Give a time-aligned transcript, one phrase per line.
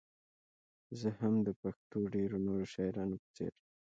[0.99, 3.51] زه هم د پښتو ډېرو نورو شاعرانو په څېر.